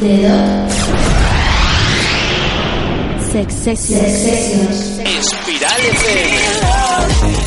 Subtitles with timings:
[0.00, 0.68] Dedo.
[3.32, 4.98] Sex, sex, sex, sessions.
[5.00, 7.46] Espiral FM.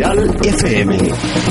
[0.00, 1.49] Espiral FM.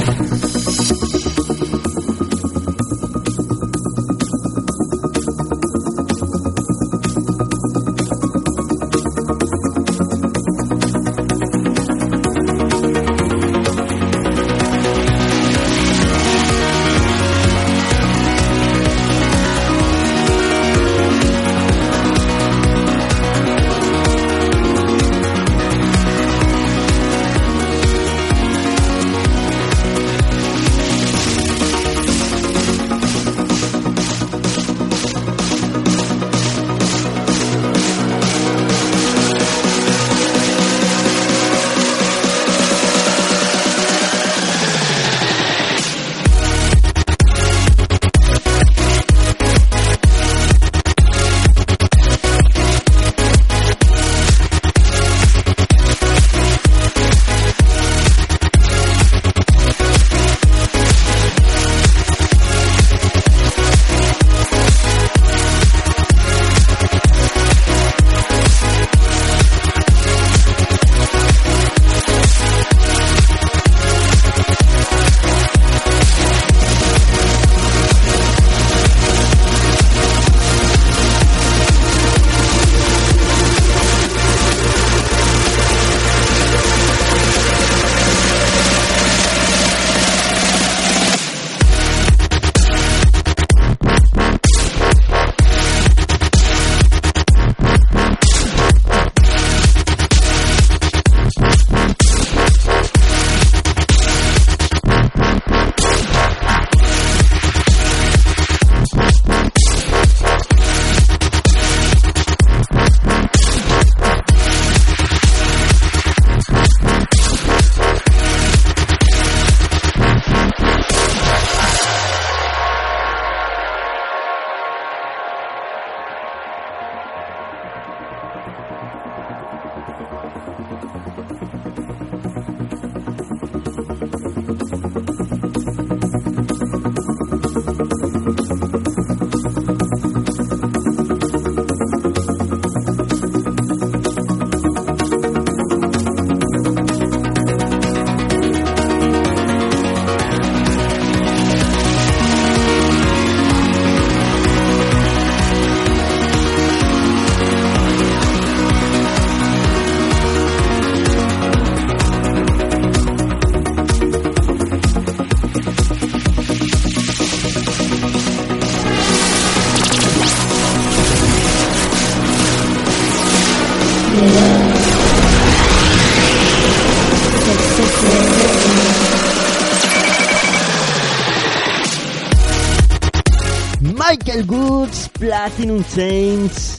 [185.49, 186.77] Platinum Chains.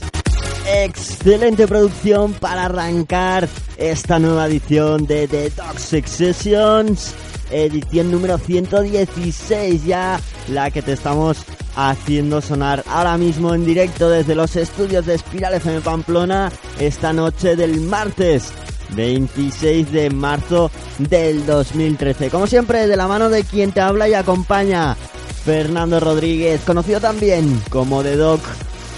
[0.65, 7.13] Excelente producción para arrancar esta nueva edición de The Toxic Sessions.
[7.51, 11.43] Edición número 116 ya, la que te estamos
[11.75, 17.57] haciendo sonar ahora mismo en directo desde los estudios de Espiral FM Pamplona esta noche
[17.57, 18.53] del martes
[18.95, 22.29] 26 de marzo del 2013.
[22.29, 24.95] Como siempre, de la mano de quien te habla y acompaña,
[25.43, 28.41] Fernando Rodríguez, conocido también como The Doc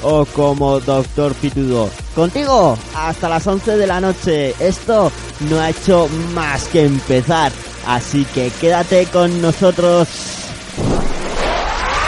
[0.03, 1.89] o como Doctor Pitudo.
[2.15, 4.53] Contigo hasta las 11 de la noche.
[4.59, 5.11] Esto
[5.49, 7.51] no ha hecho más que empezar,
[7.87, 10.07] así que quédate con nosotros.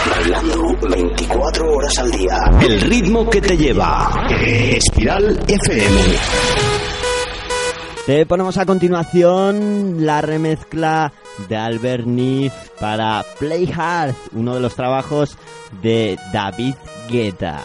[0.10, 2.38] Bailando 24 horas al día.
[2.62, 4.28] El ritmo que te lleva.
[4.46, 6.02] Espiral FM.
[8.06, 11.12] Te ponemos a continuación la remezcla
[11.48, 12.06] de Albert
[12.80, 15.38] para Play Hard, uno de los trabajos
[15.82, 16.76] de David
[17.10, 17.62] Guetta.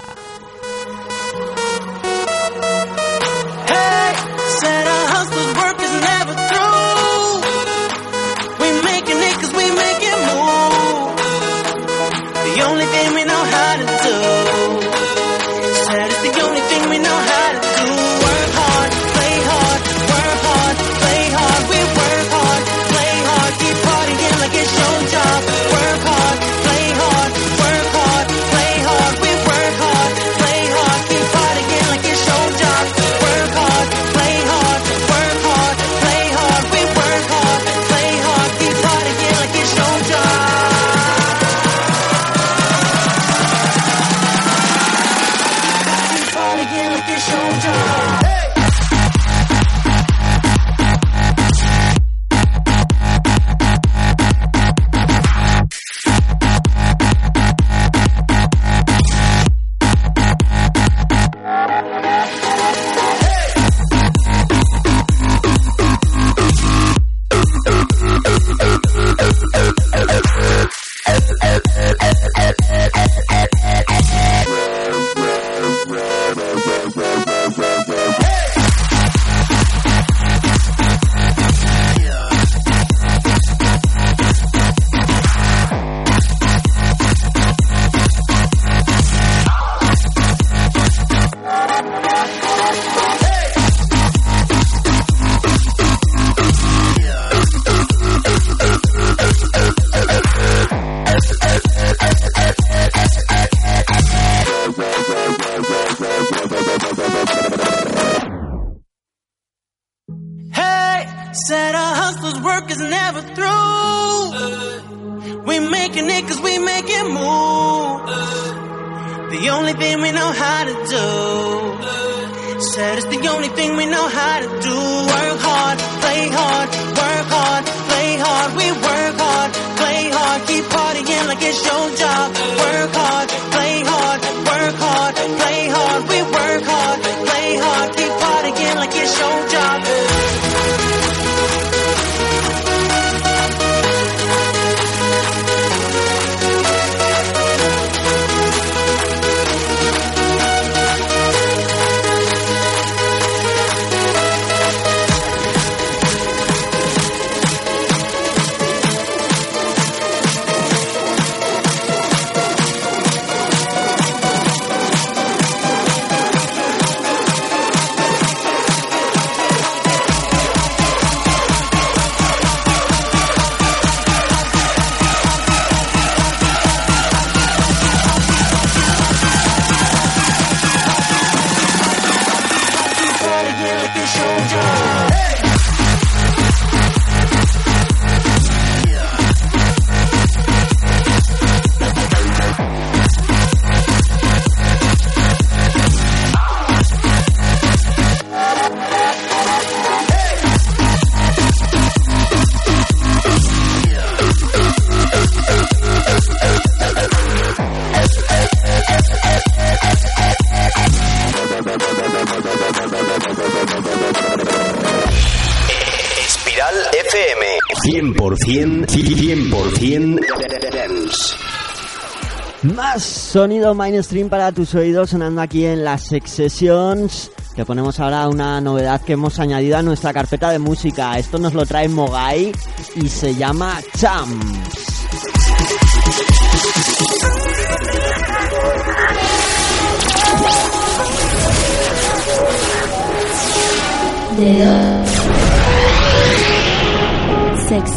[223.00, 227.30] Sonido mainstream para tus oídos sonando aquí en las Sessions.
[227.56, 231.18] Te ponemos ahora una novedad que hemos añadido a nuestra carpeta de música.
[231.18, 232.52] Esto nos lo trae Mogai
[232.96, 234.90] y se llama Champs.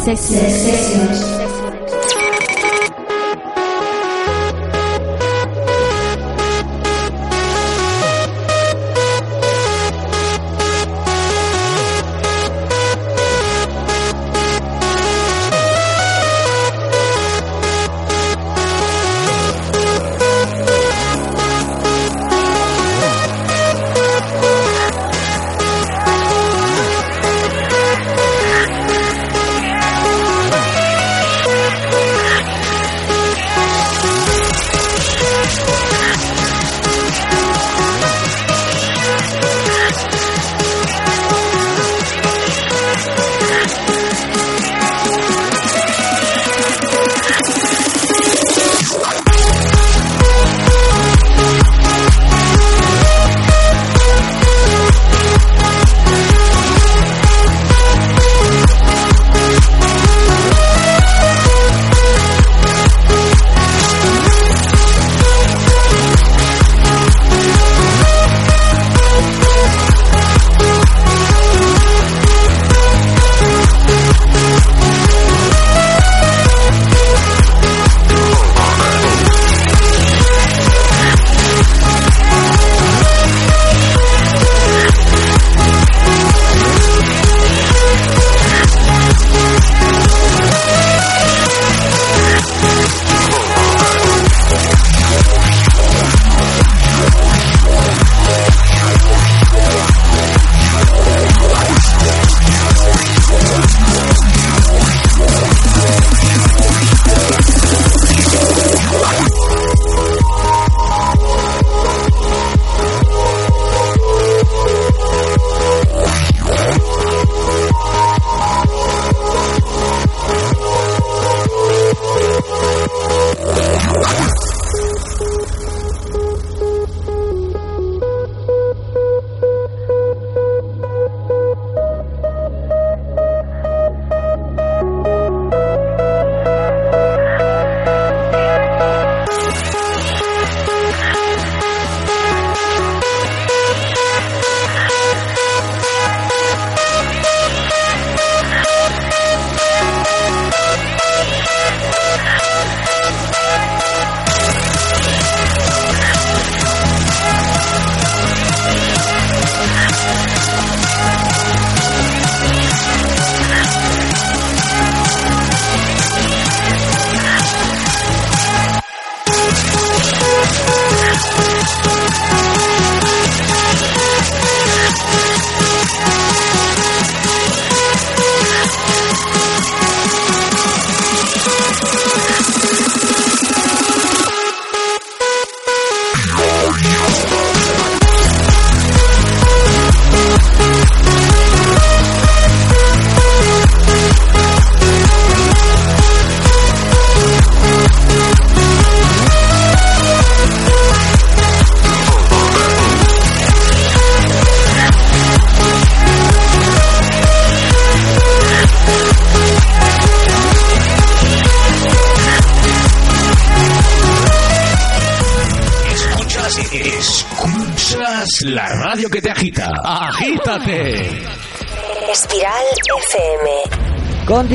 [0.04, 1.43] Sex,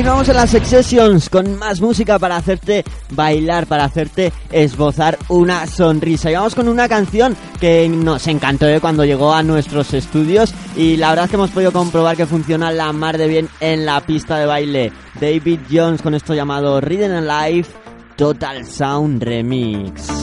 [0.00, 6.30] Continuamos en las Sessions con más música para hacerte bailar, para hacerte esbozar una sonrisa.
[6.30, 8.80] Y vamos con una canción que nos encantó ¿eh?
[8.80, 12.72] cuando llegó a nuestros estudios y la verdad es que hemos podido comprobar que funciona
[12.72, 14.90] la mar de bien en la pista de baile.
[15.20, 17.70] David Jones con esto llamado and Life
[18.16, 20.19] Total Sound Remix.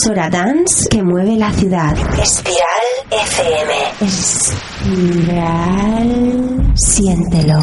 [0.00, 1.94] Emisora dance que mueve la ciudad.
[2.18, 2.56] Espiral
[3.10, 3.74] FM.
[5.20, 6.72] Espiral.
[6.74, 7.58] Siéntelo.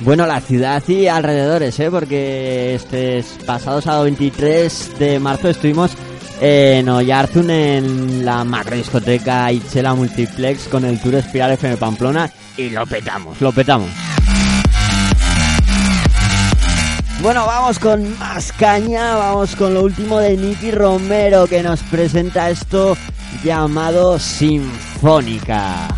[0.00, 1.90] Bueno, la ciudad y alrededores, ¿eh?
[1.90, 5.92] Porque este pasado sábado 23 de marzo estuvimos
[6.40, 12.68] en Oyarzun en la macro discoteca Ichela Multiplex con el tour Espiral FM Pamplona y
[12.68, 13.88] lo petamos, lo petamos.
[17.24, 22.50] Bueno, vamos con más caña, vamos con lo último de Nicky Romero que nos presenta
[22.50, 22.98] esto
[23.42, 25.88] llamado Sinfónica.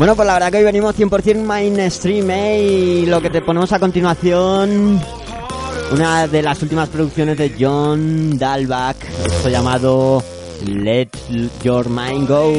[0.00, 2.62] Bueno, pues la verdad que hoy venimos 100% mainstream, ¿eh?
[2.62, 4.98] Y lo que te ponemos a continuación,
[5.92, 10.24] una de las últimas producciones de John Dalbach, esto llamado
[10.64, 11.10] Let
[11.62, 12.50] Your Mind Go.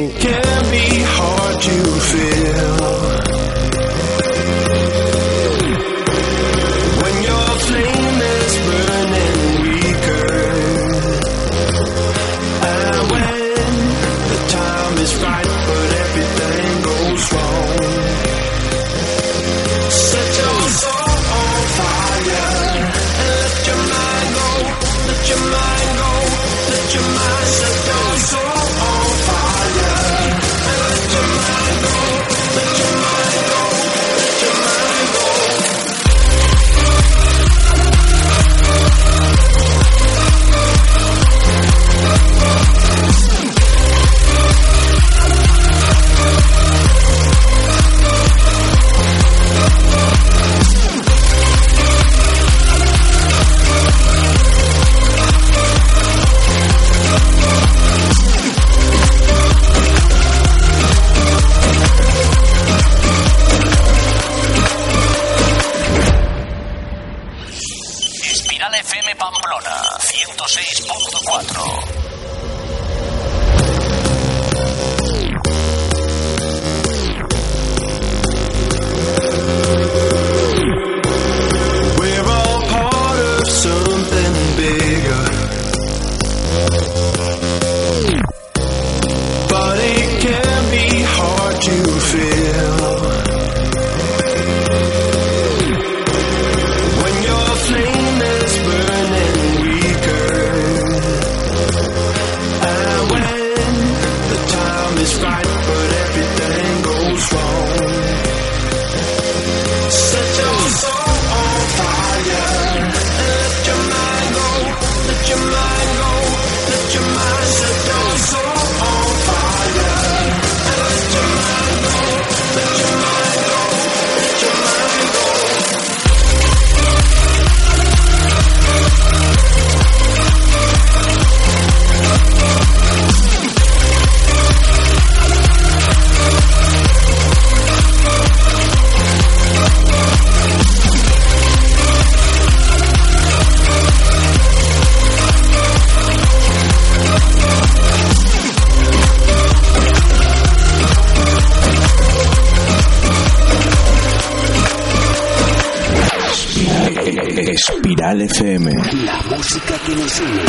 [156.94, 158.72] Espiral FM.
[159.04, 160.42] La música que nos une.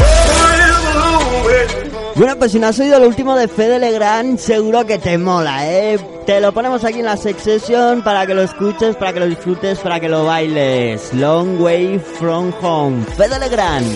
[2.15, 5.67] Bueno, pues si no has oído el último de Fede Legrand, seguro que te mola,
[5.67, 5.97] ¿eh?
[6.25, 9.27] Te lo ponemos aquí en la Sex Session para que lo escuches, para que lo
[9.27, 11.13] disfrutes, para que lo bailes.
[11.13, 13.05] Long Way From Home.
[13.17, 13.87] Fede Legrand.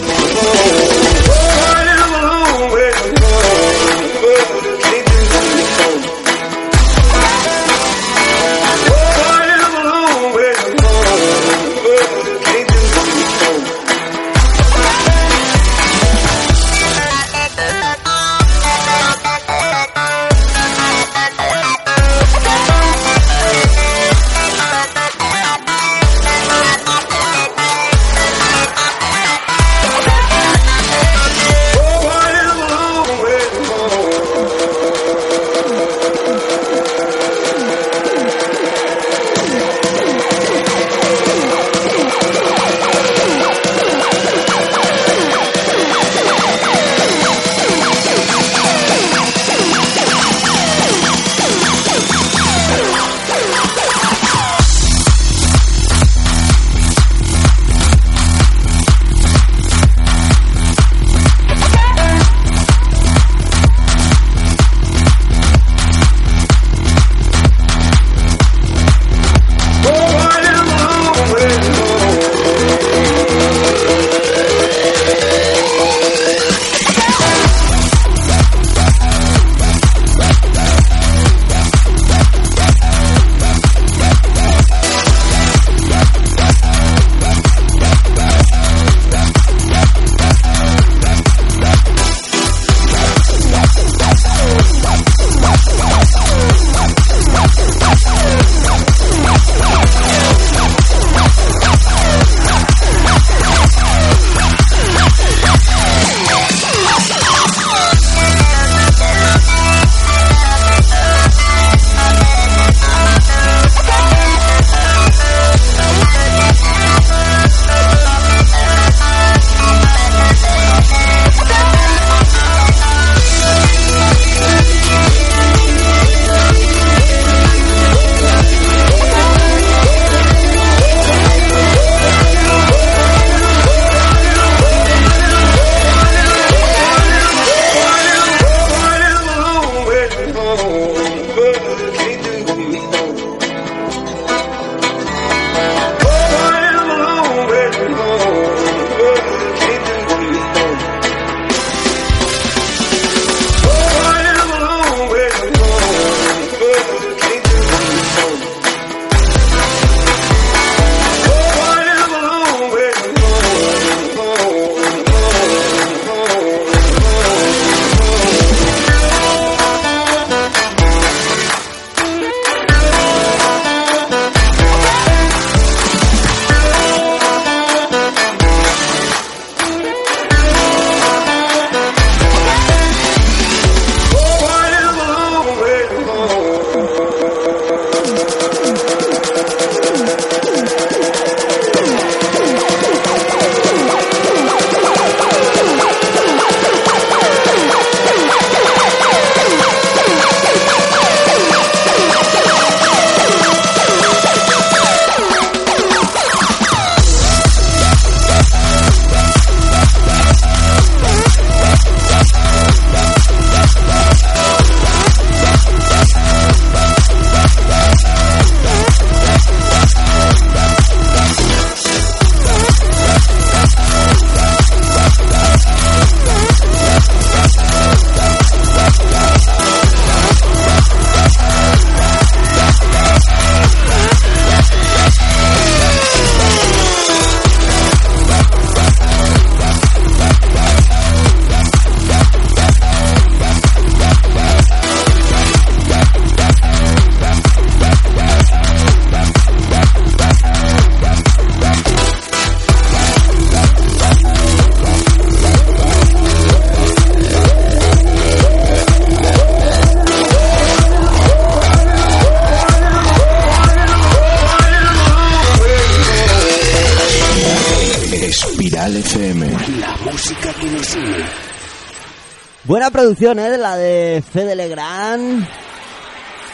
[273.20, 273.58] ¿Eh?
[273.58, 275.48] La de Fede Legrand.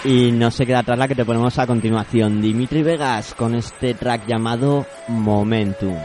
[0.05, 2.41] Y no se queda atrás la que te ponemos a continuación.
[2.41, 5.95] Dimitri Vegas con este track llamado Momentum.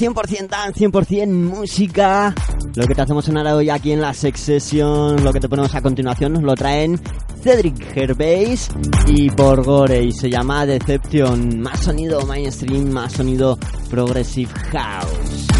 [0.00, 2.34] 100% dance, 100% música.
[2.74, 5.74] Lo que te hacemos sonar hoy aquí en la Sex Session, lo que te ponemos
[5.74, 6.98] a continuación, nos lo traen
[7.42, 8.70] Cedric Gervais
[9.08, 11.60] y Borgore y se llama Deception.
[11.60, 13.58] Más sonido mainstream, más sonido
[13.90, 15.50] progressive house.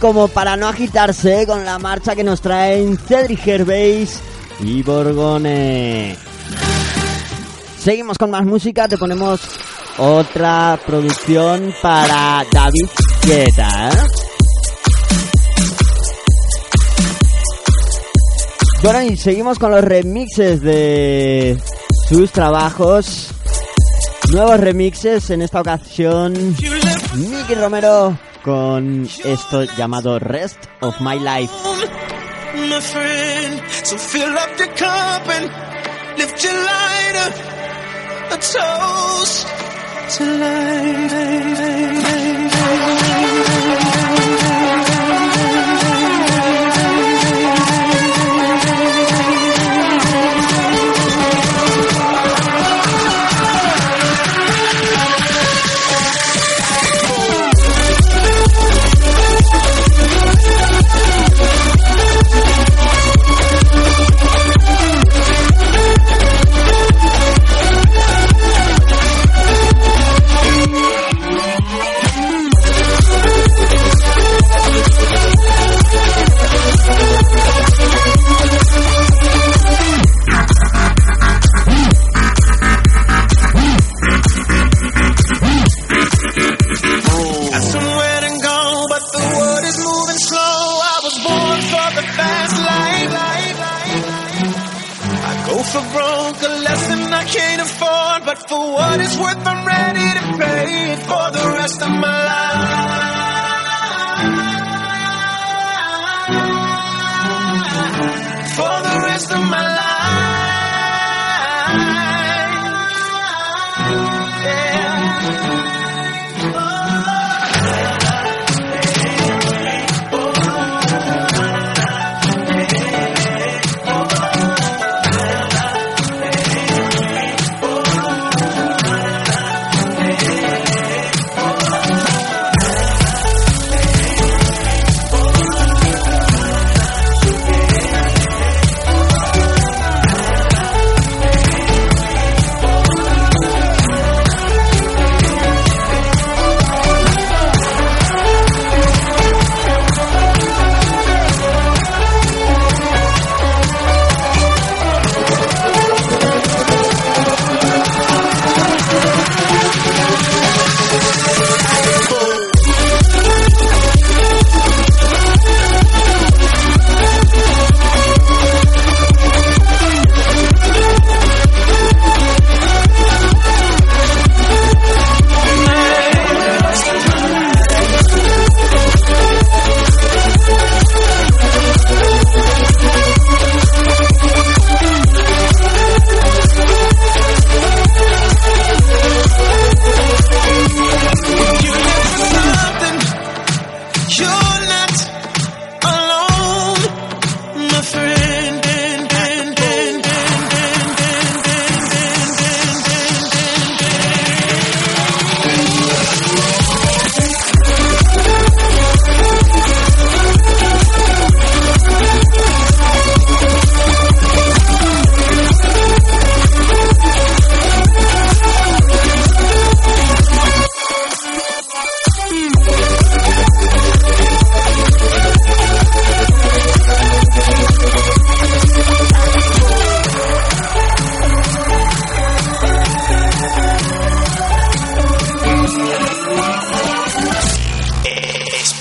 [0.00, 4.20] Como para no agitarse con la marcha que nos traen Cedric Gervais
[4.60, 6.16] y Borgone.
[7.78, 9.40] Seguimos con más música, te ponemos
[9.98, 12.86] otra producción para David
[13.22, 13.90] Guetta.
[13.90, 13.96] ¿eh?
[18.82, 21.58] Bueno, y seguimos con los remixes de
[22.08, 23.28] sus trabajos.
[24.32, 31.52] Nuevos remixes, en esta ocasión Nicky Romero con esto llamado Rest of My Life.
[32.54, 33.60] my friend.
[33.82, 35.50] So fill up your cup and
[36.16, 37.34] lift your lighter.
[38.30, 39.48] A toast
[40.16, 40.86] to life.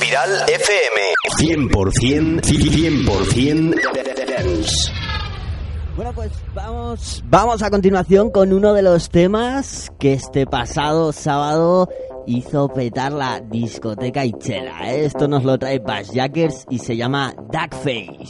[0.06, 4.92] Espiral FM 100% 100% dance.
[5.96, 11.90] Bueno, pues vamos, vamos a continuación con uno de los temas que este pasado sábado
[12.28, 14.94] hizo petar la discoteca Ichela.
[14.94, 15.06] ¿eh?
[15.06, 18.30] Esto nos lo trae Bass Jackers y se llama Duckface.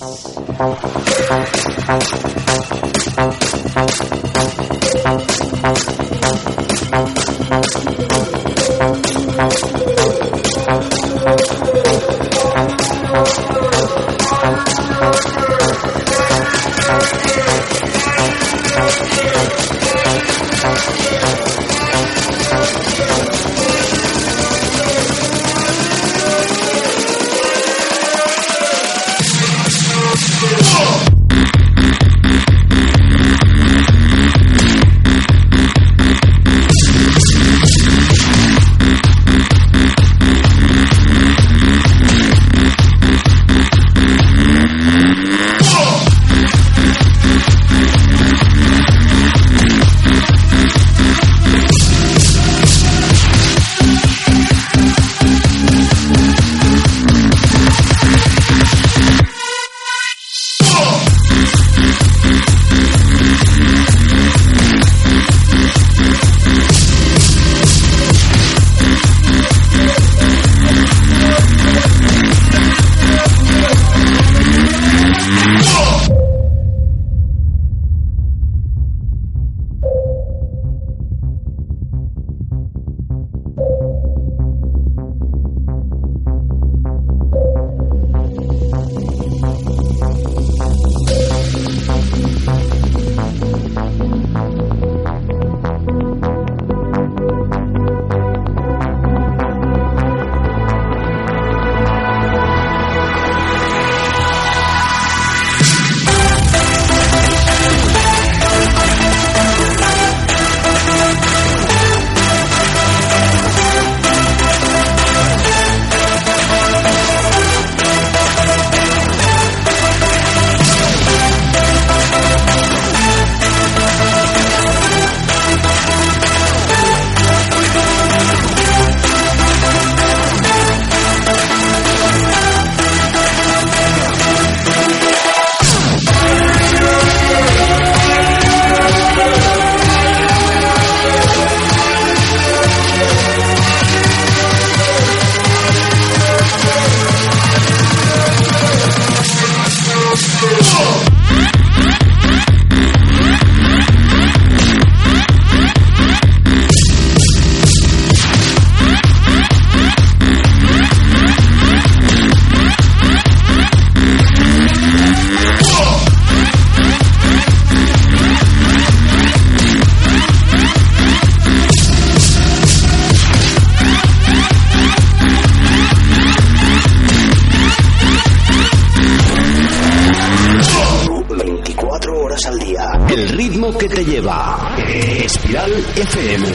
[185.77, 186.47] FM.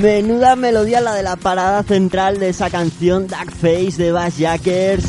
[0.00, 5.04] Menuda melodía la de la parada central de esa canción Dark Face de Bass Jackers.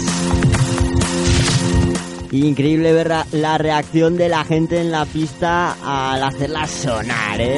[2.32, 7.58] Increíble ver la- reacción de la gente en la pista al hacerla sonar, ¿eh?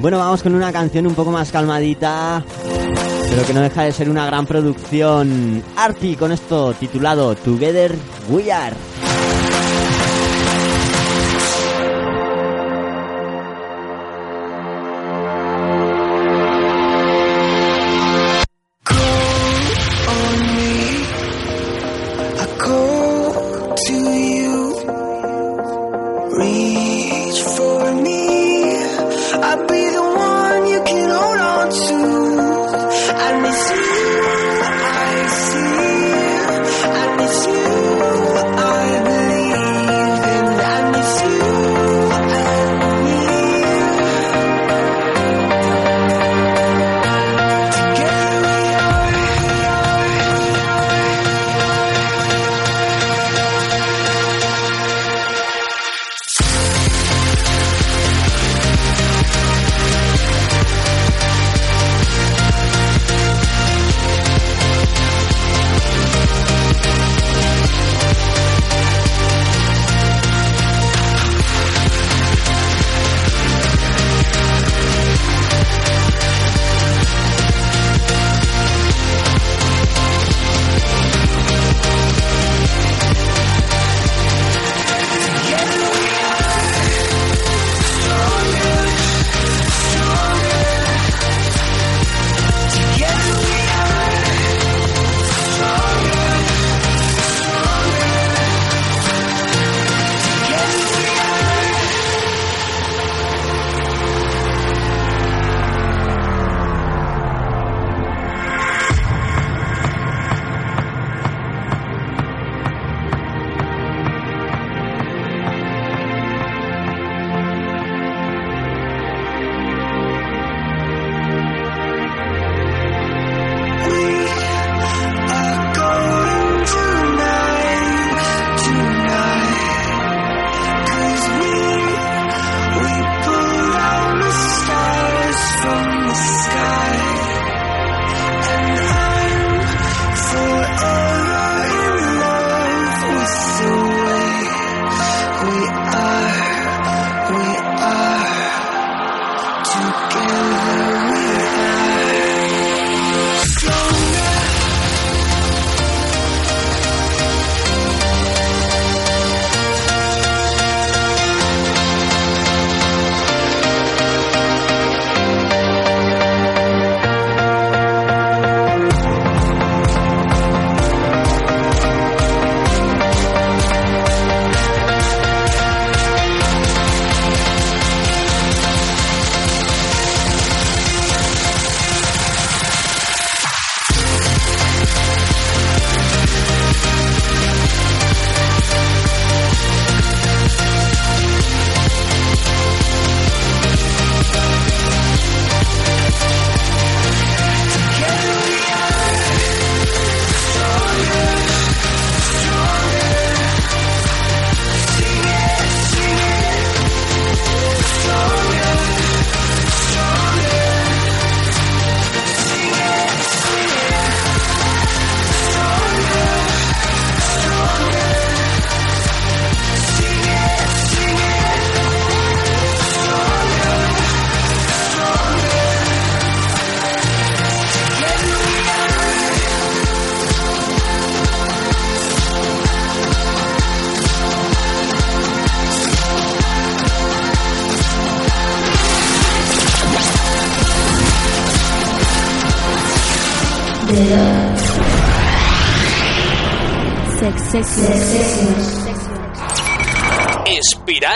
[0.00, 2.44] Bueno, vamos con una canción un poco más calmadita,
[3.30, 5.62] pero que no deja de ser una gran producción.
[5.76, 7.94] Arti con esto titulado Together
[8.28, 8.76] We Are.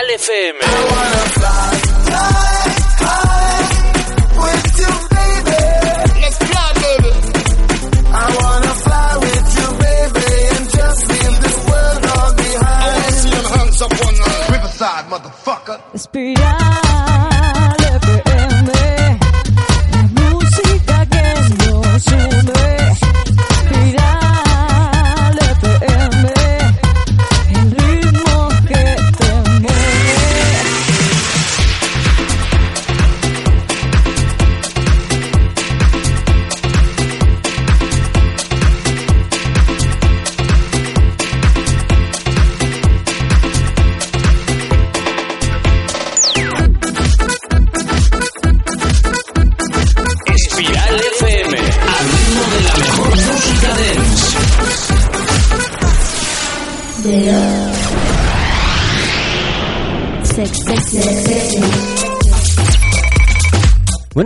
[0.08, 0.57] Espiral FM.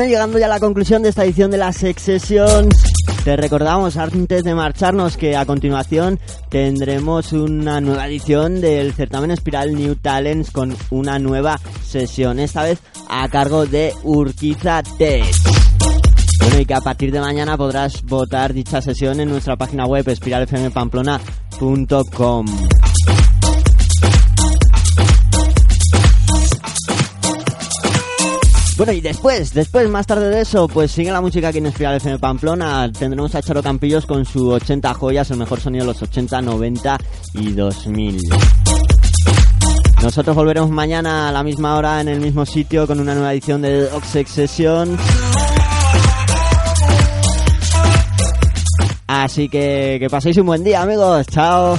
[0.08, 2.74] Llegando ya a la conclusión de esta edición de Sex Sessions,
[3.24, 9.72] te recordamos antes de marcharnos que a continuación tendremos una nueva edición del certamen Espiral
[9.74, 15.24] New Talents con una nueva sesión, esta vez a cargo de Urquiza Tech.
[16.40, 20.08] Bueno, y que a partir de mañana podrás votar dicha sesión en nuestra página web
[20.08, 22.46] espiralfmpamplona.com.
[28.84, 31.98] Bueno, y después, después, más tarde de eso, pues sigue la música aquí en Espiral
[31.98, 32.90] FM Pamplona.
[32.90, 36.98] Tendremos a Charo Campillos con su 80 joyas, el mejor sonido de los 80, 90
[37.34, 38.18] y 2000.
[40.02, 43.62] Nosotros volveremos mañana a la misma hora en el mismo sitio con una nueva edición
[43.62, 44.98] de Oxex Session.
[49.06, 51.24] Así que que paséis un buen día, amigos.
[51.28, 51.78] Chao.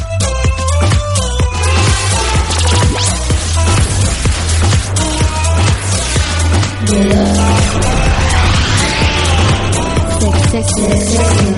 [10.86, 11.53] Gracias.